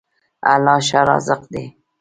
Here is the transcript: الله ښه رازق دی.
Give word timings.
الله 0.51 0.75
ښه 0.87 1.01
رازق 1.09 1.41
دی. 1.53 1.65